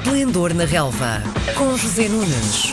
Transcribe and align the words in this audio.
Esplendor 0.00 0.54
na 0.54 0.64
Relva, 0.64 1.22
com 1.58 1.76
José 1.76 2.08
Nunes. 2.08 2.72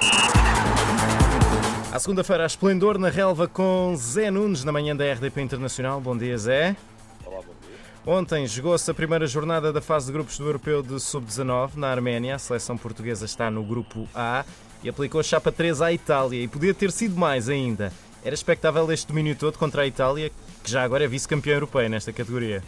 À 1.91 1.99
segunda-feira, 1.99 2.43
a 2.43 2.45
Esplendor 2.45 2.97
na 2.97 3.09
Relva 3.09 3.49
com 3.49 3.93
Zé 3.97 4.31
Nunes, 4.31 4.63
na 4.63 4.71
manhã 4.71 4.95
da 4.95 5.03
RDP 5.11 5.41
Internacional. 5.41 5.99
Bom 5.99 6.17
dia, 6.17 6.37
Zé. 6.37 6.77
Olá, 7.25 7.39
bom 7.39 7.53
dia. 7.61 7.75
Ontem 8.05 8.47
jogou-se 8.47 8.89
a 8.89 8.93
primeira 8.93 9.27
jornada 9.27 9.73
da 9.73 9.81
fase 9.81 10.05
de 10.05 10.13
grupos 10.13 10.37
do 10.37 10.45
Europeu 10.45 10.81
de 10.81 11.01
Sub-19 11.01 11.75
na 11.75 11.89
Arménia. 11.89 12.35
A 12.35 12.39
seleção 12.39 12.77
portuguesa 12.77 13.25
está 13.25 13.51
no 13.51 13.61
grupo 13.61 14.07
A 14.15 14.45
e 14.81 14.87
aplicou 14.87 15.19
a 15.19 15.23
chapa 15.23 15.51
3 15.51 15.81
à 15.81 15.91
Itália 15.91 16.41
e 16.41 16.47
podia 16.47 16.73
ter 16.73 16.93
sido 16.93 17.17
mais 17.17 17.49
ainda. 17.49 17.91
Era 18.23 18.33
expectável 18.33 18.89
este 18.89 19.05
domínio 19.05 19.35
todo 19.35 19.57
contra 19.57 19.81
a 19.81 19.87
Itália, 19.87 20.31
que 20.63 20.71
já 20.71 20.81
agora 20.81 21.03
é 21.03 21.07
vice-campeã 21.07 21.55
europeia 21.55 21.89
nesta 21.89 22.13
categoria. 22.13 22.63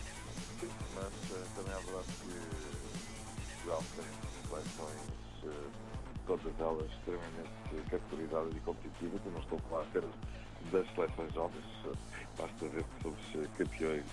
Todas 6.44 6.60
elas 6.60 6.92
extremamente 6.92 7.90
categorizadas 7.90 8.56
e 8.56 8.60
competitivas. 8.60 9.22
Eu 9.26 9.32
não 9.32 9.40
estou 9.40 9.58
a 9.58 9.70
falar 9.70 9.82
apenas 9.84 10.12
das 10.72 10.94
seleções 10.94 11.34
jovens, 11.34 11.66
basta 12.38 12.68
ver 12.68 12.84
que 12.84 13.02
somos 13.04 13.50
campeões 13.58 14.06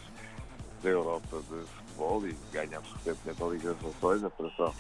da 0.83 0.89
Europa 0.89 1.43
de 1.43 1.66
futebol 1.66 2.27
e 2.27 2.37
ganhamos 2.52 2.93
recentemente 2.93 3.43
a 3.43 3.47
Liga 3.47 3.75
das 3.75 3.83
Nações. 3.83 4.25
A 4.25 4.30
Federação 4.30 4.75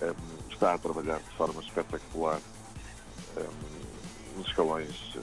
eh, 0.00 0.14
está 0.50 0.74
a 0.74 0.78
trabalhar 0.78 1.18
de 1.18 1.30
forma 1.36 1.60
espetacular 1.60 2.40
eh, 3.36 3.48
nos 4.36 4.46
escalões 4.46 5.14
eh, 5.16 5.20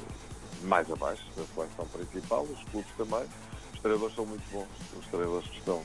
mais 0.63 0.89
abaixo 0.91 1.23
da 1.35 1.45
seleção 1.45 1.85
principal, 1.87 2.43
os 2.43 2.63
clubes 2.65 2.91
também. 2.97 3.25
Os 3.73 3.79
treinadores 3.79 4.15
são 4.15 4.25
muito 4.25 4.43
bons, 4.51 4.67
os 4.97 5.07
treinadores 5.07 5.47
que 5.49 5.57
estão 5.57 5.83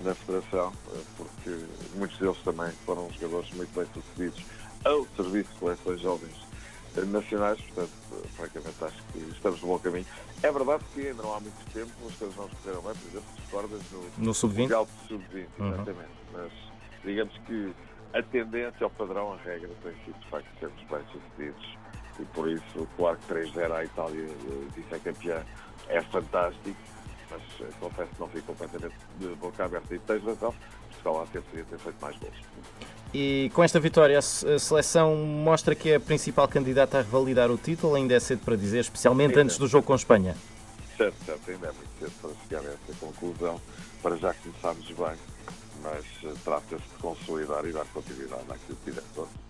na 0.00 0.14
Federação, 0.14 0.72
eh, 0.94 1.02
porque 1.16 1.66
muitos 1.94 2.18
deles 2.18 2.38
também 2.42 2.70
foram 2.84 3.10
jogadores 3.12 3.50
muito 3.52 3.72
bem 3.74 3.86
sucedidos 3.92 4.42
ao 4.86 5.06
serviço 5.16 5.50
de 5.52 5.58
seleções 5.58 6.00
jovens 6.00 6.36
eh, 6.96 7.00
nacionais, 7.02 7.60
portanto, 7.60 7.90
francamente, 8.36 8.84
acho 8.84 9.02
que 9.12 9.18
estamos 9.32 9.60
no 9.60 9.68
bom 9.68 9.78
caminho. 9.78 10.06
É 10.42 10.50
verdade 10.52 10.84
que 10.94 11.08
ainda 11.08 11.22
não 11.22 11.34
há 11.34 11.40
muito 11.40 11.72
tempo 11.72 11.90
as 12.08 12.14
coisas 12.14 12.36
não 12.36 12.48
correram 12.48 12.82
bem, 12.82 12.92
por 12.94 13.08
exemplo, 13.08 13.28
se 13.34 13.40
recordas 13.42 13.80
no, 13.90 14.24
No 14.24 14.34
Sub-20? 14.34 14.58
Mundial 14.60 14.86
de 14.86 15.08
Sub-20, 15.08 15.46
Uhum. 15.58 15.68
exatamente. 15.74 16.10
Mas 16.32 16.52
digamos 17.04 17.34
que 17.46 17.74
a 18.14 18.22
tendência, 18.22 18.86
o 18.86 18.90
padrão, 18.90 19.32
a 19.32 19.36
regra 19.38 19.68
tem 19.82 19.92
sido 20.04 20.18
de 20.20 20.28
facto 20.28 20.46
sermos 20.58 20.82
bem 20.84 21.00
sucedidos 21.12 21.76
e 22.18 22.24
por 22.26 22.48
isso, 22.48 22.88
claro 22.96 23.18
que 23.18 23.34
3-0 23.34 23.72
à 23.72 23.84
Itália 23.84 24.24
eh, 24.26 24.66
vice-campeã 24.74 25.42
é 25.88 26.00
fantástico, 26.02 26.76
mas 27.30 27.42
eh, 27.60 27.68
confesso 27.80 28.10
que 28.14 28.20
não 28.20 28.28
fico 28.28 28.46
completamente 28.54 28.94
de 29.18 29.26
boca 29.34 29.64
aberta 29.64 29.94
e 29.94 29.98
tens 29.98 30.22
razão, 30.24 30.54
Portugal 30.86 31.22
até 31.22 31.40
poderia 31.40 31.64
ter 31.64 31.78
feito 31.78 31.96
mais 32.00 32.16
gols. 32.18 32.34
E 33.14 33.50
com 33.54 33.62
esta 33.62 33.78
vitória, 33.80 34.18
a 34.18 34.22
se- 34.22 34.46
a 34.48 34.58
seleção 34.58 35.14
mostra 35.16 35.74
que 35.74 35.90
é 35.90 35.96
a 35.96 36.00
principal 36.00 36.46
candidata 36.48 36.98
a 36.98 37.02
revalidar 37.02 37.50
o 37.50 37.56
título. 37.56 37.94
Ainda 37.94 38.14
é 38.14 38.20
cedo 38.20 38.40
para 38.44 38.56
dizer, 38.56 38.80
especialmente 38.80 39.30
Ainda. 39.30 39.42
antes 39.42 39.58
do 39.58 39.66
jogo 39.66 39.86
com 39.86 39.92
a 39.92 39.96
Espanha. 39.96 40.36
Certo, 40.96 41.16
certo, 41.24 41.50
ainda 41.50 41.68
é 41.68 41.72
muito 41.72 41.88
cedo 42.00 42.12
para 42.20 42.30
chegar 42.42 42.60
a 42.70 42.72
essa 42.72 42.98
conclusão, 43.00 43.60
para 44.02 44.16
já 44.16 44.34
começarmos 44.34 44.86
bem, 44.86 45.16
mas 45.82 46.04
eh, 46.24 46.34
trata-se 46.44 46.82
de 46.82 47.02
consolidar 47.02 47.64
e 47.66 47.72
dar 47.72 47.84
continuidade 47.86 48.42
àquilo 48.50 48.78
que 48.84 48.90
ontem. 49.20 49.45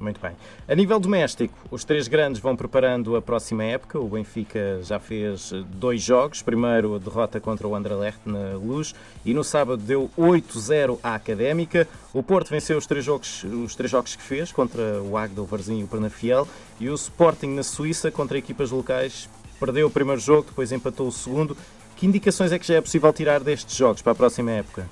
Muito 0.00 0.20
bem. 0.20 0.32
A 0.68 0.74
nível 0.74 1.00
doméstico, 1.00 1.54
os 1.70 1.84
três 1.84 2.06
grandes 2.06 2.40
vão 2.40 2.54
preparando 2.54 3.16
a 3.16 3.22
próxima 3.22 3.64
época. 3.64 3.98
O 3.98 4.08
Benfica 4.08 4.80
já 4.82 5.00
fez 5.00 5.50
dois 5.66 6.00
jogos. 6.00 6.40
Primeiro, 6.40 6.94
a 6.94 6.98
derrota 6.98 7.40
contra 7.40 7.66
o 7.66 7.74
Anderlecht 7.74 8.20
na 8.24 8.54
Luz 8.54 8.94
e 9.24 9.34
no 9.34 9.42
sábado 9.42 9.82
deu 9.82 10.08
8-0 10.16 10.98
à 11.02 11.14
Académica. 11.14 11.88
O 12.14 12.22
Porto 12.22 12.50
venceu 12.50 12.78
os 12.78 12.86
três, 12.86 13.04
jogos, 13.04 13.42
os 13.42 13.74
três 13.74 13.90
jogos 13.90 14.14
que 14.14 14.22
fez 14.22 14.52
contra 14.52 15.02
o 15.02 15.16
Agda, 15.16 15.42
o 15.42 15.44
Varzim 15.44 15.80
e 15.80 15.84
o 15.84 15.88
Pernafiel. 15.88 16.46
E 16.78 16.88
o 16.88 16.94
Sporting 16.94 17.48
na 17.48 17.64
Suíça 17.64 18.10
contra 18.10 18.38
equipas 18.38 18.70
locais 18.70 19.28
perdeu 19.58 19.88
o 19.88 19.90
primeiro 19.90 20.20
jogo, 20.20 20.44
depois 20.48 20.70
empatou 20.70 21.08
o 21.08 21.12
segundo. 21.12 21.56
Que 21.96 22.06
indicações 22.06 22.52
é 22.52 22.58
que 22.58 22.66
já 22.66 22.74
é 22.76 22.80
possível 22.80 23.12
tirar 23.12 23.40
destes 23.40 23.76
jogos 23.76 24.00
para 24.00 24.12
a 24.12 24.14
próxima 24.14 24.52
época? 24.52 24.88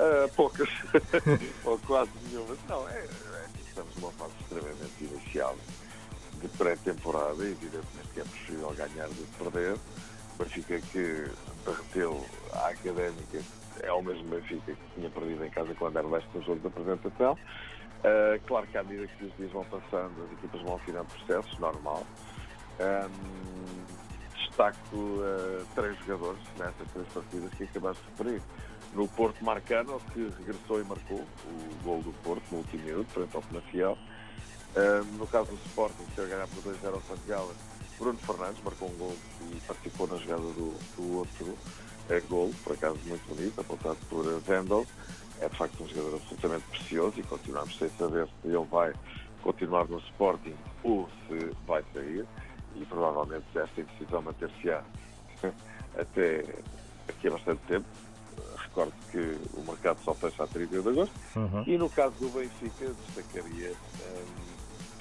Ah, 0.00 0.28
poucas, 0.34 0.68
ou 1.64 1.78
quase 1.78 2.10
nenhuma. 2.26 2.56
Não, 2.68 2.88
é, 2.88 3.04
é 3.04 3.59
estamos 3.70 3.94
numa 3.96 4.12
fase 4.12 4.32
extremamente 4.40 5.04
inicial 5.04 5.56
de 6.40 6.48
pré-temporada 6.48 7.42
evidentemente 7.44 8.08
que 8.12 8.20
é 8.20 8.24
possível 8.24 8.70
ganhar 8.76 9.08
do 9.08 9.14
que 9.14 9.44
perder. 9.44 9.74
O 9.74 10.42
Benfica 10.42 10.80
que 10.80 11.30
derreteu 11.64 12.26
a 12.52 12.68
Académica 12.68 13.42
é 13.82 13.92
o 13.92 14.02
mesmo 14.02 14.24
Benfica 14.24 14.72
que 14.72 14.94
tinha 14.94 15.10
perdido 15.10 15.44
em 15.44 15.50
casa 15.50 15.74
com 15.74 15.84
o 15.84 15.88
Anderlecht 15.88 16.28
no 16.34 16.42
jogo 16.42 16.60
de 16.60 16.66
apresentação. 16.66 17.38
Ah, 18.02 18.38
claro 18.46 18.66
que 18.66 18.78
à 18.78 18.82
medida 18.82 19.06
que 19.06 19.24
os 19.24 19.36
dias 19.36 19.52
vão 19.52 19.64
passando, 19.64 20.24
as 20.24 20.32
equipas 20.32 20.60
vão 20.62 20.76
afinando 20.76 21.06
processos, 21.06 21.58
normal. 21.58 22.06
Ahm, 22.80 23.10
destaco 24.34 25.22
ah, 25.22 25.64
três 25.74 25.96
jogadores 25.98 26.42
nessas 26.58 26.90
três 26.92 27.08
partidas 27.08 27.54
que 27.54 27.64
acabaste 27.64 28.02
de 28.02 28.10
referir. 28.10 28.42
No 28.94 29.06
Porto 29.08 29.44
Marcano, 29.44 30.00
que 30.12 30.32
regressou 30.38 30.80
e 30.80 30.84
marcou 30.84 31.18
o 31.18 31.84
gol 31.84 32.02
do 32.02 32.12
Porto 32.24 32.42
no 32.50 32.58
último 32.58 32.84
minuto, 32.84 33.08
frente 33.12 33.36
ao 33.36 33.42
Penafiel. 33.42 33.98
No 35.18 35.26
caso 35.26 35.50
do 35.50 35.56
Sporting, 35.66 36.04
que 36.14 36.26
ganhar 36.26 36.46
por 36.48 36.72
2-0 36.72 36.94
ao 36.94 37.00
Santiago, 37.02 37.54
Bruno 38.00 38.18
Fernandes 38.18 38.64
marcou 38.64 38.88
um 38.88 38.96
gol 38.96 39.16
e 39.52 39.60
participou 39.60 40.06
na 40.08 40.16
jogada 40.16 40.40
do, 40.40 40.74
do 40.96 41.18
outro 41.18 41.58
eh, 42.08 42.20
gol, 42.30 42.50
por 42.64 42.72
acaso 42.72 42.98
muito 43.04 43.22
bonito, 43.28 43.60
apontado 43.60 43.98
por 44.08 44.24
Vendel. 44.40 44.86
É 45.38 45.48
de 45.48 45.56
facto 45.56 45.84
um 45.84 45.88
jogador 45.88 46.16
absolutamente 46.16 46.64
precioso 46.70 47.20
e 47.20 47.22
continuamos 47.22 47.76
sem 47.76 47.90
saber 47.90 48.26
se 48.26 48.48
ele 48.48 48.66
vai 48.70 48.94
continuar 49.42 49.86
no 49.86 49.98
Sporting 49.98 50.54
ou 50.82 51.08
se 51.28 51.54
vai 51.66 51.84
sair. 51.92 52.26
E 52.74 52.84
provavelmente 52.86 53.44
esta 53.54 53.80
indecisão 53.80 54.22
manter-se-á 54.22 54.82
até 55.98 56.44
aqui 57.06 57.28
a 57.28 57.30
bastante 57.32 57.60
tempo. 57.68 57.86
Recordo 58.70 58.92
que 59.10 59.38
o 59.54 59.64
mercado 59.66 59.98
só 60.04 60.14
fecha 60.14 60.44
a 60.44 60.46
31 60.46 60.82
de 60.82 60.88
agosto. 60.88 61.14
Uhum. 61.36 61.64
E 61.66 61.76
no 61.76 61.90
caso 61.90 62.14
do 62.20 62.28
Benfica, 62.28 62.94
destacaria 63.06 63.72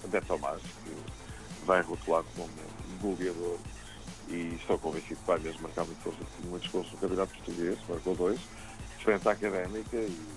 um, 0.04 0.10
De 0.10 0.22
Tomás, 0.22 0.62
que 0.84 1.66
vai 1.66 1.82
rotulado 1.82 2.26
como 2.36 2.50
goleador 3.00 3.58
e 4.28 4.56
estou 4.56 4.78
convencido 4.78 5.20
que 5.20 5.28
vai 5.28 5.40
mesmo 5.40 5.64
marcar 5.64 5.86
muitos 5.86 6.04
gols, 6.04 6.18
muitos 6.44 6.72
gols 6.72 6.92
no 6.92 6.98
Campeonato 6.98 7.34
Português, 7.34 7.80
marcou 7.88 8.16
dois, 8.16 8.40
frente 9.00 9.28
à 9.28 9.32
Académica 9.32 9.98
e 9.98 10.28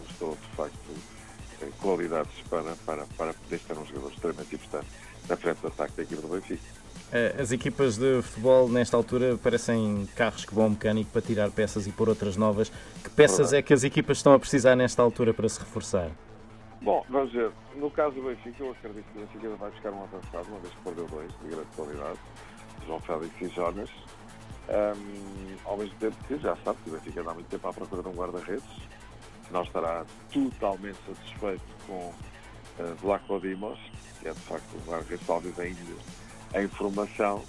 mostrou 0.00 0.36
de 0.36 0.56
facto 0.56 0.76
eh, 1.62 1.70
qualidades 1.80 2.32
para, 2.50 2.74
para, 2.84 3.06
para 3.16 3.34
poder 3.34 3.60
ser 3.60 3.78
um 3.78 3.86
jogador 3.86 4.12
extremamente 4.12 4.54
importante 4.54 4.86
na 5.28 5.36
frente 5.36 5.60
de 5.60 5.66
ataque 5.66 5.92
da 5.96 6.02
equipe 6.02 6.22
do 6.22 6.28
Benfica. 6.28 6.85
Eh, 7.12 7.36
As 7.38 7.52
equipas 7.52 7.96
de 7.96 8.20
futebol, 8.22 8.68
nesta 8.68 8.96
altura, 8.96 9.36
parecem 9.36 10.08
carros 10.16 10.44
que 10.44 10.54
vão 10.54 10.64
ao 10.64 10.70
mecânico 10.70 11.10
para 11.10 11.22
tirar 11.22 11.50
peças 11.50 11.86
e 11.86 11.92
pôr 11.92 12.08
outras 12.08 12.36
novas. 12.36 12.70
Que 13.02 13.10
peças 13.10 13.52
é 13.52 13.62
que 13.62 13.72
as 13.72 13.84
equipas 13.84 14.18
estão 14.18 14.32
a 14.32 14.38
precisar 14.38 14.74
nesta 14.74 15.02
altura 15.02 15.32
para 15.32 15.48
se 15.48 15.60
reforçar? 15.60 16.10
Bom, 16.82 17.04
vamos 17.08 17.32
ver. 17.32 17.50
No 17.76 17.90
caso 17.90 18.14
do 18.16 18.22
Benfica, 18.22 18.62
eu 18.62 18.70
acredito 18.72 19.04
que 19.12 19.18
o 19.18 19.20
Benfica 19.22 19.56
vai 19.56 19.70
buscar 19.70 19.92
um 19.92 20.02
avançado, 20.02 20.48
uma 20.48 20.58
vez 20.60 20.74
que 20.74 20.80
perdeu 20.82 21.06
dois 21.06 21.30
de 21.42 21.48
grande 21.48 21.68
qualidade, 21.76 22.18
João 22.86 23.00
Félix 23.00 23.34
e 23.40 23.48
Jonas. 23.48 23.90
Ahm, 24.68 25.56
ao 25.64 25.76
mesmo 25.76 25.94
tempo 26.00 26.16
que 26.26 26.38
já 26.38 26.56
sabe 26.64 26.78
que 26.82 26.90
o 26.90 26.92
Benfica 26.94 27.20
há 27.20 27.34
muito 27.34 27.48
tempo 27.48 27.68
à 27.68 27.72
procura 27.72 28.02
de 28.02 28.08
um 28.08 28.12
guarda-redes, 28.12 28.68
que 29.46 29.52
não 29.52 29.62
estará 29.62 30.04
totalmente 30.32 30.98
satisfeito 31.06 31.62
com 31.86 31.94
uh, 31.94 32.94
Vlaco 33.00 33.38
Dimos, 33.40 33.78
que 34.20 34.28
é 34.28 34.32
de 34.32 34.40
facto 34.40 34.64
um 34.74 34.90
guarda-redes 34.90 35.24
talvez 35.24 35.58
ainda 35.60 35.80
em 36.56 36.68
formação. 36.68 37.42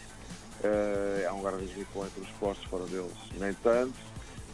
Eh, 0.64 1.24
é 1.26 1.32
um 1.32 1.42
guarda-redes 1.42 1.78
entre 1.78 2.22
os 2.22 2.30
postos, 2.40 2.66
fora 2.68 2.86
deles 2.86 3.12
nem 3.40 3.54
tanto. 3.56 3.94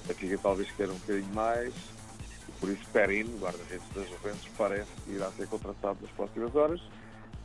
O 0.03 0.08
Benfica 0.08 0.38
talvez 0.41 0.69
queira 0.72 0.91
um 0.91 0.97
bocadinho 0.97 1.34
mais. 1.34 1.74
E 2.47 2.52
por 2.59 2.69
isso 2.69 2.84
Perino, 2.91 3.38
guarda-redes 3.40 3.88
da 3.96 4.03
Juventus, 4.03 4.47
parece 4.58 4.90
que 5.03 5.11
irá 5.11 5.32
ser 5.32 5.47
contratado 5.47 6.00
nas 6.02 6.11
próximas 6.11 6.53
horas. 6.55 6.82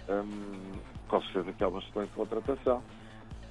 Hum, 0.09 0.73
com 1.07 1.23
certeza 1.23 1.53
que 1.53 1.65
é 1.65 1.67
uma 1.67 1.79
excelente 1.81 2.13
contratação. 2.15 2.83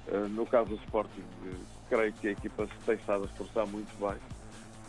Uh, 0.08 0.28
no 0.28 0.46
caso 0.46 0.70
do 0.70 0.76
Sporting, 0.76 1.20
uh, 1.20 1.54
creio 1.88 2.12
que 2.14 2.28
a 2.28 2.30
equipa 2.30 2.66
se 2.66 2.84
tem 2.86 2.94
estado 2.94 3.24
a 3.24 3.26
esforçar 3.26 3.66
muito 3.66 3.94
bem, 4.00 4.16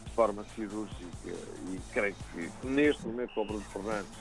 de 0.05 0.11
forma 0.13 0.45
cirúrgica, 0.55 1.29
e 1.67 1.79
creio 1.91 2.15
que 2.33 2.67
neste 2.67 3.05
momento 3.05 3.33
com 3.33 3.41
o 3.41 3.45
Bruno 3.45 3.65
Fernandes, 3.65 4.17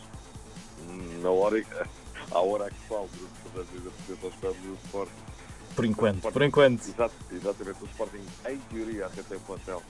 hum, 0.81 1.21
na 1.23 1.31
hora, 1.31 1.65
à 2.31 2.41
hora 2.41 2.67
a 2.67 2.71
que 2.71 2.81
falo, 2.89 3.09
Bruno 3.09 3.31
Fernandes 3.43 3.75
ainda 3.75 3.91
representa 3.91 4.27
os 4.27 4.35
quadros 4.35 4.63
do 4.63 4.75
Sporting, 4.85 5.13
Por 5.75 5.85
enquanto, 5.85 6.33
por 6.33 6.43
enquanto. 6.43 6.89
Exato, 6.89 7.15
exatamente. 7.33 7.83
O 7.83 7.87
Sporting, 7.87 8.25
em 8.49 8.59
teoria, 8.59 9.07
até 9.07 9.23
tem 9.23 9.39
um 9.39 9.41
plantel, 9.41 9.83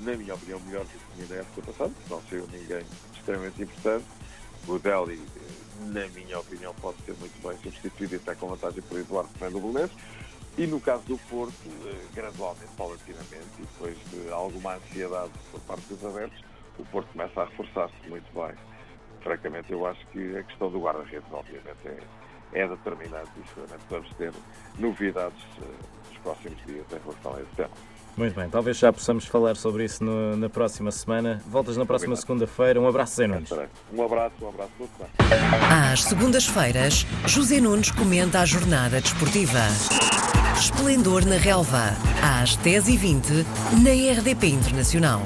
na 0.00 0.16
minha 0.16 0.34
opinião, 0.34 0.60
melhor 0.60 0.84
do 0.84 0.90
que 0.90 1.14
tinha 1.14 1.26
na 1.28 1.42
época 1.42 1.72
passada, 1.72 1.92
não 2.08 2.22
saiu 2.28 2.46
ninguém 2.50 2.84
extremamente 3.14 3.62
importante. 3.62 4.04
O 4.66 4.78
Deli, 4.78 5.22
na 5.80 6.06
minha 6.08 6.38
opinião, 6.38 6.74
pode 6.74 6.98
ser 7.04 7.14
muito 7.14 7.40
bem 7.42 7.56
substituído 7.62 8.14
e 8.14 8.16
até 8.16 8.34
com 8.34 8.48
vantagem 8.48 8.82
por 8.82 8.98
Eduardo 8.98 9.30
Fernando 9.38 9.60
Belenenses. 9.60 9.96
E 10.58 10.66
no 10.66 10.80
caso 10.80 11.04
do 11.04 11.16
Porto, 11.30 11.54
eh, 11.86 12.04
gradualmente, 12.12 12.72
paulatinamente, 12.76 13.46
e 13.58 13.62
depois 13.62 13.96
de 14.10 14.28
alguma 14.32 14.74
ansiedade 14.74 15.30
por 15.52 15.60
parte 15.60 15.86
dos 15.86 16.04
adeptos, 16.04 16.44
o 16.78 16.84
Porto 16.86 17.08
começa 17.12 17.42
a 17.42 17.44
reforçar-se 17.44 18.08
muito 18.08 18.26
bem. 18.34 18.56
Francamente, 19.22 19.72
eu 19.72 19.86
acho 19.86 20.06
que 20.08 20.36
a 20.36 20.42
questão 20.42 20.70
do 20.70 20.80
guarda-redes, 20.80 21.28
obviamente, 21.32 21.78
é, 21.86 22.60
é 22.60 22.68
determinante 22.68 23.30
e 23.36 23.48
seguramente 23.48 23.84
vamos 23.90 24.10
ter 24.14 24.32
novidades 24.78 25.42
uh, 25.58 26.08
nos 26.08 26.18
próximos 26.18 26.56
dias 26.66 26.86
em 26.92 26.98
relação 26.98 27.34
a 27.34 27.40
esse 27.40 27.56
tema. 27.56 27.70
Muito 28.18 28.34
bem, 28.34 28.50
talvez 28.50 28.76
já 28.76 28.92
possamos 28.92 29.26
falar 29.26 29.54
sobre 29.54 29.84
isso 29.84 30.02
no, 30.02 30.36
na 30.36 30.48
próxima 30.48 30.90
semana. 30.90 31.40
Voltas 31.46 31.76
na 31.76 31.86
próxima 31.86 32.16
segunda-feira. 32.16 32.80
Um 32.80 32.88
abraço, 32.88 33.14
Zé 33.14 33.28
Nunes. 33.28 33.48
Um 33.92 34.02
abraço, 34.02 34.34
um 34.42 34.48
abraço. 34.48 34.72
Às 35.92 36.02
segundas-feiras, 36.02 37.06
José 37.26 37.60
Nunes 37.60 37.92
comenta 37.92 38.40
a 38.40 38.44
jornada 38.44 39.00
desportiva. 39.00 39.60
Esplendor 40.58 41.24
na 41.24 41.36
Relva, 41.36 41.92
às 42.20 42.56
10h20, 42.58 43.46
na 43.84 44.18
RDP 44.18 44.48
Internacional. 44.48 45.22